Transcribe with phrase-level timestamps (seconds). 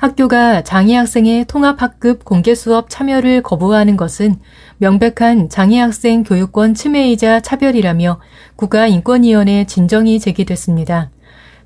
[0.00, 4.36] 학교가 장애 학생의 통합학급 공개 수업 참여를 거부하는 것은
[4.78, 8.18] 명백한 장애 학생 교육권 침해이자 차별이라며
[8.56, 11.10] 국가인권위원회 진정이 제기됐습니다.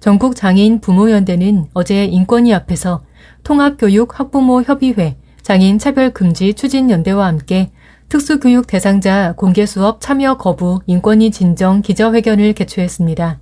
[0.00, 3.04] 전국 장애인 부모연대는 어제 인권위 앞에서
[3.44, 7.70] 통합교육 학부모 협의회 장애인 차별 금지 추진 연대와 함께
[8.08, 13.38] 특수교육 대상자 공개 수업 참여 거부 인권위 진정 기자회견을 개최했습니다.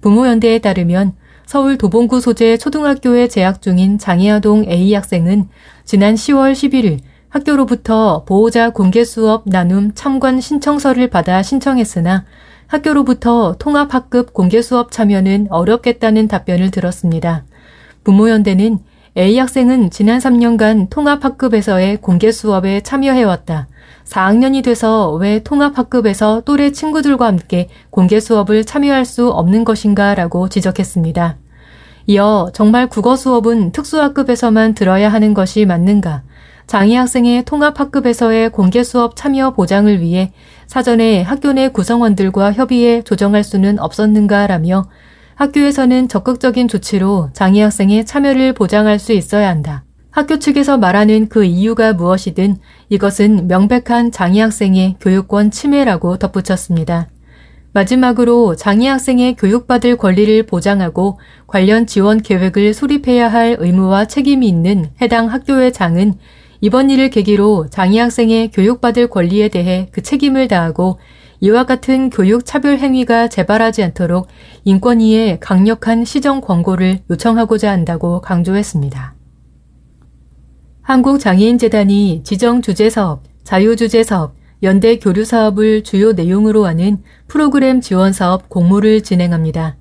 [0.00, 1.14] 부모연대에 따르면
[1.46, 5.48] 서울 도봉구 소재 초등학교에 재학 중인 장애아동 A 학생은
[5.84, 12.24] 지난 10월 11일 학교로부터 보호자 공개 수업 나눔 참관 신청서를 받아 신청했으나
[12.66, 17.44] 학교로부터 통합학급 공개 수업 참여는 어렵겠다는 답변을 들었습니다.
[18.04, 18.78] 부모연대는
[19.16, 23.68] A 학생은 지난 3년간 통합학급에서의 공개 수업에 참여해왔다.
[24.04, 31.36] 4학년이 돼서 왜 통합학급에서 또래 친구들과 함께 공개 수업을 참여할 수 없는 것인가 라고 지적했습니다.
[32.06, 36.22] 이어 정말 국어 수업은 특수학급에서만 들어야 하는 것이 맞는가?
[36.66, 40.32] 장애 학생의 통합학급에서의 공개 수업 참여 보장을 위해
[40.66, 44.84] 사전에 학교 내 구성원들과 협의해 조정할 수는 없었는가라며
[45.34, 49.84] 학교에서는 적극적인 조치로 장애 학생의 참여를 보장할 수 있어야 한다.
[50.12, 52.58] 학교 측에서 말하는 그 이유가 무엇이든
[52.90, 57.08] 이것은 명백한 장애 학생의 교육권 침해라고 덧붙였습니다.
[57.72, 65.30] 마지막으로 장애 학생의 교육받을 권리를 보장하고 관련 지원 계획을 수립해야 할 의무와 책임이 있는 해당
[65.30, 66.16] 학교의 장은
[66.60, 70.98] 이번 일을 계기로 장애 학생의 교육받을 권리에 대해 그 책임을 다하고
[71.40, 74.28] 이와 같은 교육 차별 행위가 재발하지 않도록
[74.64, 79.21] 인권위에 강력한 시정 권고를 요청하고자 한다고 강조했습니다.
[80.82, 84.34] 한국장애인재단이 지정 주제 사업, 자유주제 사업,
[84.64, 89.76] 연대 교류 사업을 주요 내용으로 하는 프로그램 지원 사업 공모를 진행합니다.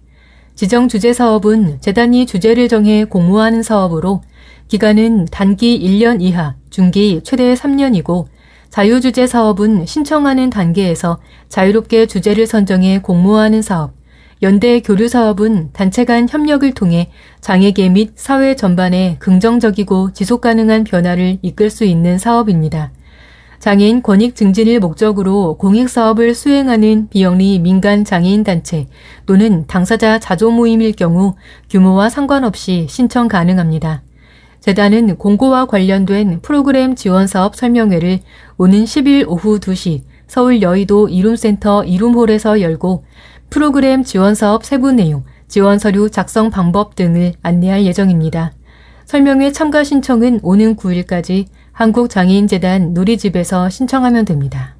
[0.54, 4.22] 지정 주제 사업은 재단이 주제를 정해 공모하는 사업으로
[4.68, 8.28] 기간은 단기 1년 이하, 중기 최대 3년이고
[8.70, 11.20] 자유주제 사업은 신청하는 단계에서
[11.50, 13.94] 자유롭게 주제를 선정해 공모하는 사업,
[14.44, 21.38] 연대 교류 사업은 단체 간 협력을 통해 장애계 및 사회 전반에 긍정적이고 지속 가능한 변화를
[21.44, 22.92] 이끌 수 있는 사업입니다.
[23.60, 28.88] 장애인 권익 증진을 목적으로 공익 사업을 수행하는 비영리 민간 장애인 단체
[29.28, 31.36] 또는 당사자 자조 모임일 경우
[31.70, 34.02] 규모와 상관없이 신청 가능합니다.
[34.60, 38.22] 재단은 공고와 관련된 프로그램 지원 사업 설명회를
[38.58, 43.04] 오는 10일 오후 2시 서울 여의도 이룸센터 이룸홀에서 열고
[43.52, 48.54] 프로그램 지원 사업 세부 내용, 지원 서류 작성 방법 등을 안내할 예정입니다.
[49.06, 54.78] 설명회 참가 신청은 오는 9일까지 한국장애인재단 누리집에서 신청하면 됩니다.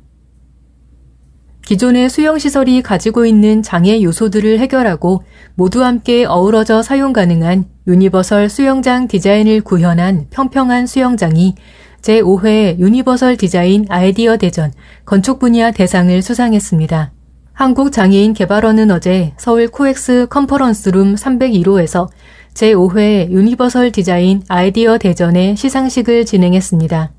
[1.66, 5.24] 기존의 수영시설이 가지고 있는 장애 요소들을 해결하고
[5.56, 11.56] 모두 함께 어우러져 사용 가능한 유니버설 수영장 디자인을 구현한 평평한 수영장이
[12.02, 14.72] 제5회 유니버설 디자인 아이디어 대전
[15.04, 17.12] 건축 분야 대상을 수상했습니다.
[17.54, 22.08] 한국장애인 개발원은 어제 서울 코엑스 컨퍼런스룸 301호에서
[22.54, 27.12] 제5회 유니버설 디자인 아이디어 대전의 시상식을 진행했습니다.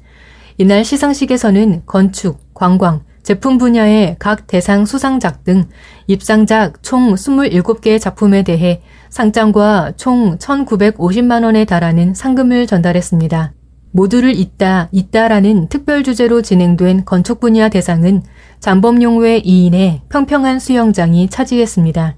[0.59, 5.67] 이날 시상식에서는 건축, 관광, 제품 분야의 각 대상 수상작 등
[6.09, 13.53] 입상작 총 27개 작품에 대해 상장과 총 1,950만 원에 달하는 상금을 전달했습니다.
[13.93, 18.23] 모두를 잇다, 잇다라는 특별 주제로 진행된 건축 분야 대상은
[18.63, 22.15] 잠범용외 2인의 평평한 수영장이 차지했습니다.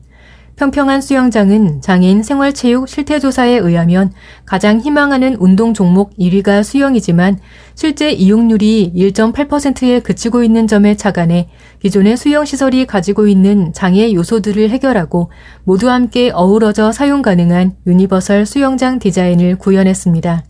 [0.56, 4.12] 평평한 수영장은 장애인 생활체육 실태조사에 의하면
[4.44, 7.38] 가장 희망하는 운동 종목 1위가 수영이지만
[7.74, 11.48] 실제 이용률이 1.8%에 그치고 있는 점에 착안해
[11.80, 15.30] 기존의 수영시설이 가지고 있는 장애 요소들을 해결하고
[15.64, 20.44] 모두 함께 어우러져 사용 가능한 유니버설 수영장 디자인을 구현했습니다.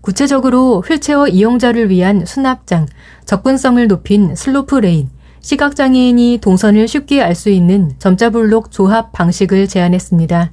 [0.00, 2.86] 구체적으로 휠체어 이용자를 위한 수납장,
[3.24, 10.52] 접근성을 높인 슬로프 레인, 시각장애인이 동선을 쉽게 알 수 있는 점자블록 조합 방식을 제안했습니다.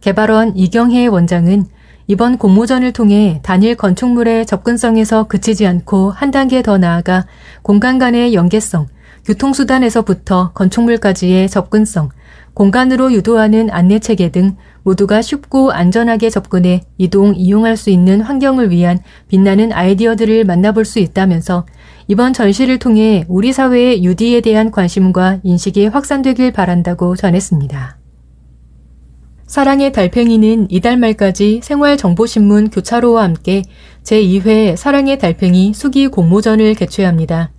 [0.00, 1.66] 개발원 이경혜 원장은
[2.06, 7.24] 이번 공모전을 통해 단일 건축물의 접근성에서 그치지 않고 한 단계 더 나아가
[7.62, 8.88] 공간 간의 연계성,
[9.24, 12.10] 교통수단에서부터 건축물까지의 접근성,
[12.54, 18.98] 공간으로 유도하는 안내 체계 등 모두가 쉽고 안전하게 접근해 이동, 이용할 수 있는 환경을 위한
[19.28, 21.66] 빛나는 아이디어들을 만나볼 수 있다면서
[22.06, 27.98] 이번 전시를 통해 우리 사회의 유디에 대한 관심과 인식이 확산되길 바란다고 전했습니다.
[29.46, 33.62] 사랑의 달팽이는 이달 말까지 생활정보신문 교차로와 함께
[34.02, 37.53] 제2회 사랑의 달팽이 수기 공모전을 개최합니다.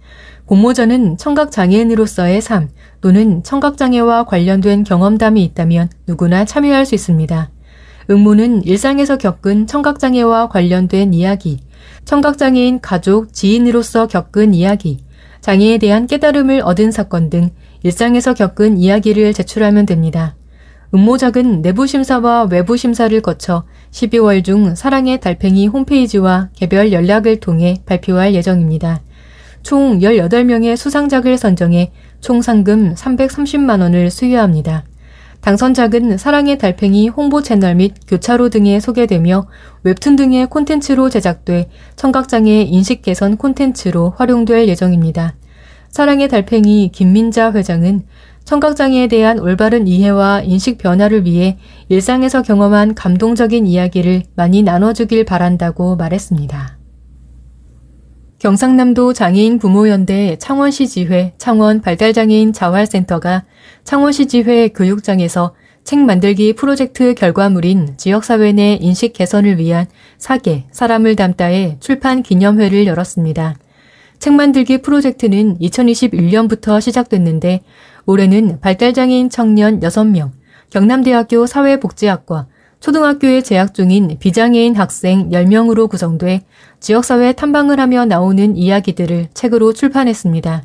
[0.45, 2.69] 공모전은 청각장애인으로서의 삶
[3.01, 7.49] 또는 청각장애와 관련된 경험담이 있다면 누구나 참여할 수 있습니다.
[8.11, 11.59] 응모는 일상에서 겪은 청각장애와 관련된 이야기,
[12.05, 14.99] 청각장애인 가족, 지인으로서 겪은 이야기,
[15.41, 17.49] 장애에 대한 깨달음을 얻은 사건 등
[17.81, 20.35] 일상에서 겪은 이야기를 제출하면 됩니다.
[20.93, 28.35] 응모작은 내부 심사와 외부 심사를 거쳐 12월 중 사랑의 달팽이 홈페이지와 개별 연락을 통해 발표할
[28.35, 29.01] 예정입니다.
[29.65, 31.91] 총 18명의 수상작을 선정해
[32.21, 34.83] 총 상금 330만 원을 수여합니다.
[35.41, 39.47] 당선작은 사랑의 달팽이 홍보 채널 및 교차로 등에 소개되며
[39.81, 45.33] 웹툰 등의 콘텐츠로 제작돼 청각장애 인식 개선 콘텐츠로 활용될 예정입니다.
[45.89, 48.03] 사랑의 달팽이 김민자 회장은
[48.43, 51.57] 청각장애에 대한 올바른 이해와 인식 변화를 위해
[51.89, 56.74] 일상에서 경험한 감동적인 이야기를 많이 나눠주길 바란다고 말했습니다.
[58.45, 63.43] 경상남도 장애인 부모연대 창원시 지회 창원 발달장애인 자활센터가
[63.83, 69.87] 창원시 지회 교육장에서 책 만들기 프로젝트 결과물인 지역사회 내 인식 개선을 위한
[70.19, 73.55] 사계, 사람을 담다의 출판 기념회를 열었습니다.
[74.19, 77.61] 책 만들기 프로젝트는 2021년부터 시작됐는데
[78.05, 80.29] 올해는 발달장애인 청년 6명,
[80.69, 82.45] 경남대학교 사회복지학과,
[82.85, 86.41] 초등학교에 재학 중인 비장애인 학생 10명으로 구성돼
[86.79, 90.61] 지역사회 탐방을 하며 나오는 이야기들을 책으로 출판했습니다.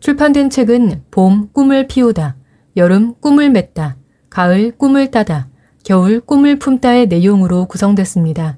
[0.00, 2.34] 출판된 책은 봄 꿈을 피우다,
[2.76, 3.94] 여름 꿈을 맺다,
[4.28, 5.46] 가을 꿈을 따다,
[5.84, 8.56] 겨울 꿈을 품다의 내용으로 구성됐습니다.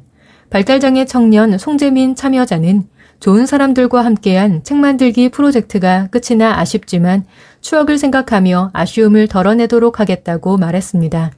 [0.48, 2.84] 발달장애 청년 송재민 참여자는
[3.20, 7.26] 좋은 사람들과 함께한 책 만들기 프로젝트가 끝이나 아쉽지만
[7.60, 11.32] 추억을 생각하며 아쉬움을 덜어내도록 하겠다고 말했습니다.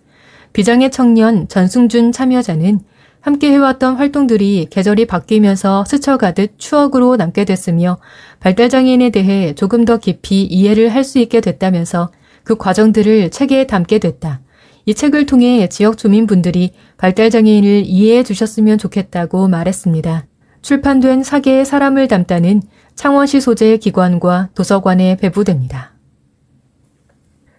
[0.56, 2.80] 비장의 청년 전승준 참여자는
[3.20, 7.98] 함께 해왔던 활동들이 계절이 바뀌면서 스쳐가듯 추억으로 남게 됐으며
[8.40, 12.10] 발달장애인에 대해 조금 더 깊이 이해를 할 수 있게 됐다면서
[12.42, 14.40] 그 과정들을 책에 담게 됐다.
[14.86, 20.24] 이 책을 통해 지역 주민분들이 발달장애인을 이해해 주셨으면 좋겠다고 말했습니다.
[20.62, 22.62] 출판된 사계의 사람을 담다는
[22.94, 25.95] 창원시 소재 기관과 도서관에 배부됩니다.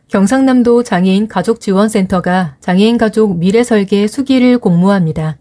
[0.09, 5.37] 경상남도 장애인 가족지원센터가 장애인 가족 미래 설계 수기를 공모합니다.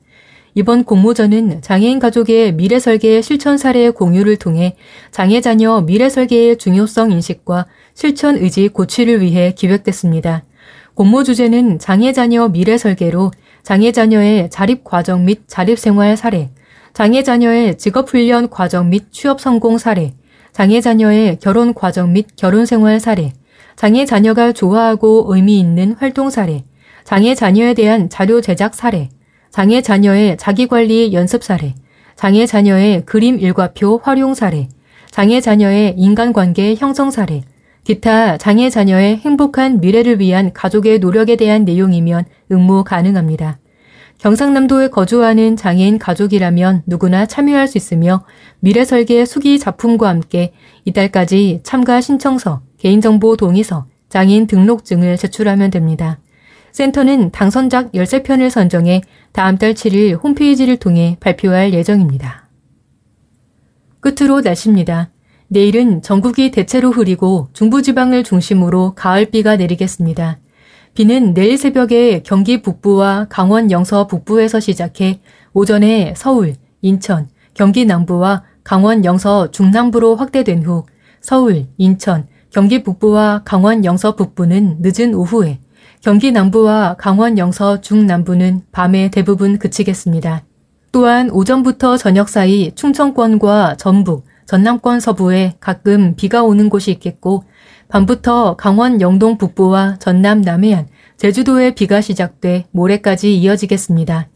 [0.57, 4.75] 이번 공모전은 장애인 가족의 미래 설계 실천 사례 공유를 통해
[5.13, 10.43] 장애 자녀 미래 설계의 중요성 인식과 실천 의지 고취를 위해 기획됐습니다.
[10.95, 13.31] 공모 주제는 장애 자녀 미래 설계로
[13.63, 16.51] 장애 자녀의 자립 과정 및 자립 생활 사례,
[16.93, 20.15] 장애 자녀의 직업 훈련 과정 및 취업 성공 사례,
[20.53, 23.33] 장애 자녀의 결혼 과정 및 결혼 생활 사례,
[23.77, 26.65] 장애 자녀가 좋아하고 의미 있는 활동 사례,
[27.05, 29.11] 장애 자녀에 대한 자료 제작 사례,
[29.51, 31.75] 장애 자녀의 자기관리 연습 사례,
[32.17, 34.69] 장애 자녀의 그림 일과표 활용 사례,
[35.11, 37.43] 장애 자녀의 인간관계 형성 사례,
[37.85, 43.59] 기타 장애 자녀의 행복한 미래를 위한 가족의 노력에 대한 내용이면 응모 가능합니다.
[44.19, 48.25] 경상남도에 거주하는 장애인 가족이라면 누구나 참여할 수 있으며
[48.61, 50.55] 미래설계 수기 작품과 함께
[50.87, 56.19] 이달까지 참가 신청서, 개인정보 동의서, 장애인 등록증을 제출하면 됩니다.
[56.73, 59.01] 센터는 당선작 13편을 선정해
[59.33, 62.49] 다음 달 7일 홈페이지를 통해 발표할 예정입니다.
[64.01, 65.11] 끝으로 날씨입니다.
[65.49, 70.39] 내일은 전국이 대체로 흐리고 중부지방을 중심으로 가을비가 내리겠습니다.
[70.95, 75.21] 비는 내일 새벽에 경기 북부와 강원 영서 북부에서 시작해
[75.53, 80.85] 오전에 서울, 인천, 경기 남부와 강원 영서 중남부로 확대된 후
[81.21, 85.61] 서울, 인천, 경기 북부와 강원 영서 북부는 늦은 오후에
[86.01, 90.43] 경기 남부와 강원 영서 중남부는 밤에 대부분 그치겠습니다.
[90.91, 97.45] 또한 오전부터 저녁 사이 충청권과 전북, 전남권 서부에 가끔 비가 오는 곳이 있겠고
[97.91, 104.31] 밤부터 강원 영동 북부와 전남 남해안, 제주도에 비가 시작돼 모레까지 이어지겠습니다.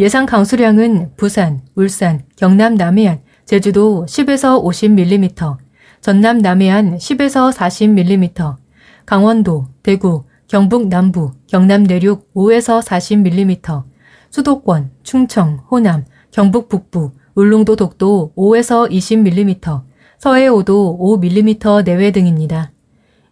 [0.00, 5.63] 예상 강수량은 부산, 울산, 경남 남해안, 제주도 10에서 50mm,
[6.04, 8.56] 전남 남해안 10에서 40mm,
[9.06, 13.84] 강원도, 대구, 경북 남부, 경남 내륙 5에서 40mm,
[14.28, 19.80] 수도권, 충청, 호남, 경북 북부, 울릉도 독도 5에서 20mm,
[20.18, 22.70] 서해오도 5mm 내외 등입니다.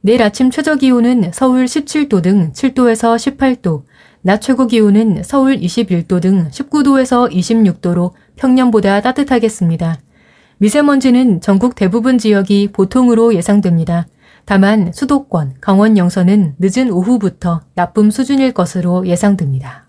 [0.01, 3.83] 내일 아침 최저 기온은 서울 17도 등 7도에서 18도,
[4.23, 9.99] 낮 최고 기온은 서울 21도 등 19도에서 26도로 평년보다 따뜻하겠습니다.
[10.63, 14.07] 미세먼지는 전국 대부분 지역이 보통으로 예상됩니다.
[14.45, 19.89] 다만 수도권, 강원 영서는 늦은 오후부터 나쁨 수준일 것으로 예상됩니다.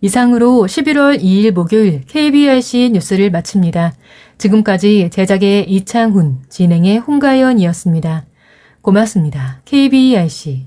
[0.00, 3.94] 이상으로 11월 2일 목요일 KBRC 뉴스를 마칩니다.
[4.38, 8.26] 지금까지 제작의 이창훈, 진행의 홍가연이었습니다.
[8.82, 9.62] 고맙습니다.
[9.64, 10.66] KBRC